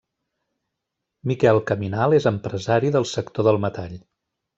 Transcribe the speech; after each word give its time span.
Miquel 1.31 1.59
Caminal 1.71 2.15
és 2.21 2.27
empresari 2.31 2.91
del 2.97 3.07
sector 3.11 3.47
del 3.49 3.61
metall. 3.67 3.93